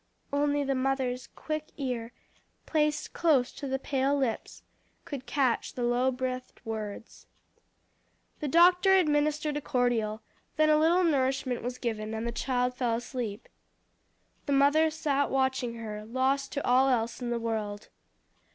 [0.33, 2.11] Only the mother's quick ear,
[2.65, 4.63] placed close to the pale lips,
[5.05, 7.27] could catch the low breathed words.
[8.39, 10.23] The doctor administered a cordial,
[10.55, 13.47] then a little nourishment was given, and the child fell asleep.
[14.47, 17.89] The mother sat watching her, lost to all else in the world.